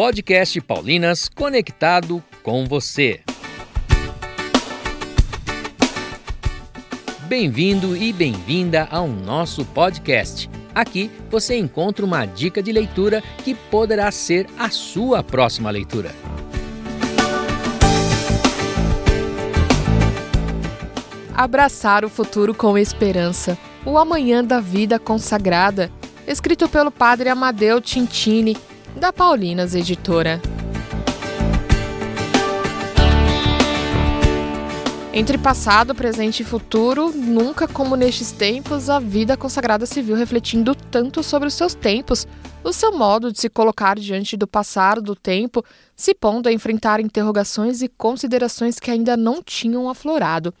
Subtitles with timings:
[0.00, 3.20] podcast Paulinas conectado com você.
[7.24, 10.48] Bem-vindo e bem-vinda ao nosso podcast.
[10.72, 16.14] Aqui você encontra uma dica de leitura que poderá ser a sua próxima leitura.
[21.34, 23.58] Abraçar o futuro com esperança.
[23.84, 25.90] O Amanhã da Vida Consagrada.
[26.24, 28.56] Escrito pelo padre Amadeu Tintini,
[28.98, 30.40] da Paulinas Editora.
[35.12, 40.74] Entre passado, presente e futuro, nunca como nestes tempos, a vida consagrada se viu refletindo
[40.74, 42.26] tanto sobre os seus tempos,
[42.64, 47.00] o seu modo de se colocar diante do passar do tempo, se pondo a enfrentar
[47.00, 50.52] interrogações e considerações que ainda não tinham aflorado.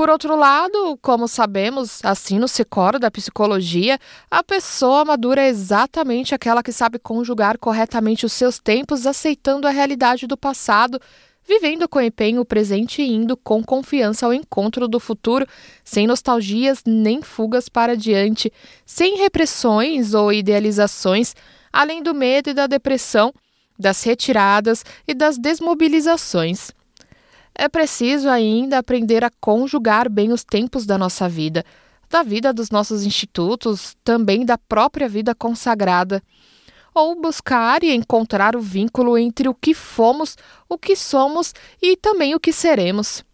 [0.00, 3.98] Por outro lado, como sabemos, assim no Sicoro da psicologia,
[4.30, 9.70] a pessoa madura é exatamente aquela que sabe conjugar corretamente os seus tempos, aceitando a
[9.70, 10.98] realidade do passado,
[11.46, 15.46] vivendo com empenho o presente e indo com confiança ao encontro do futuro,
[15.84, 18.50] sem nostalgias nem fugas para diante,
[18.86, 21.34] sem repressões ou idealizações,
[21.70, 23.34] além do medo e da depressão,
[23.78, 26.70] das retiradas e das desmobilizações.
[27.54, 31.64] É preciso ainda aprender a conjugar bem os tempos da nossa vida,
[32.08, 36.22] da vida dos nossos institutos, também da própria vida consagrada.
[36.94, 40.36] Ou buscar e encontrar o vínculo entre o que fomos,
[40.68, 43.24] o que somos e também o que seremos.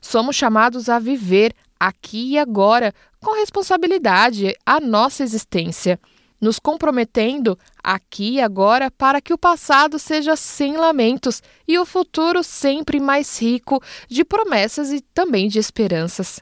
[0.00, 5.98] Somos chamados a viver aqui e agora, com responsabilidade, a nossa existência
[6.42, 12.42] nos comprometendo aqui e agora para que o passado seja sem lamentos e o futuro
[12.42, 16.40] sempre mais rico de promessas e também de esperanças.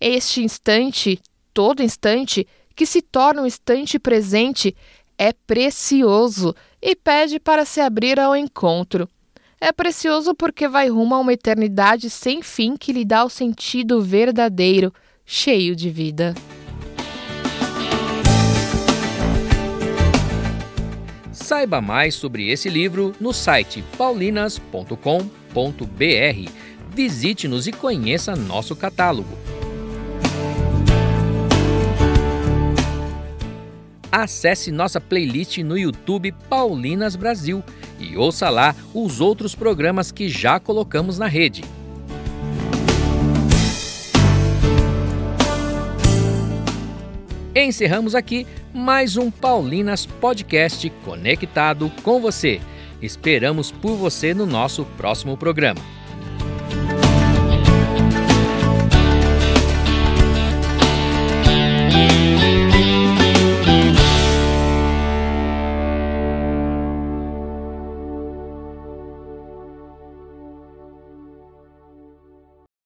[0.00, 1.20] Este instante,
[1.52, 2.46] todo instante,
[2.76, 4.76] que se torna um instante presente,
[5.18, 9.08] é precioso e pede para se abrir ao encontro.
[9.60, 14.00] É precioso porque vai rumo a uma eternidade sem fim que lhe dá o sentido
[14.00, 14.94] verdadeiro,
[15.26, 16.36] cheio de vida.
[21.48, 26.52] Saiba mais sobre esse livro no site paulinas.com.br.
[26.94, 29.34] Visite-nos e conheça nosso catálogo.
[34.12, 37.64] Acesse nossa playlist no YouTube Paulinas Brasil
[37.98, 41.64] e ouça lá os outros programas que já colocamos na rede.
[47.64, 52.60] Encerramos aqui mais um Paulinas Podcast conectado com você.
[53.02, 55.97] Esperamos por você no nosso próximo programa.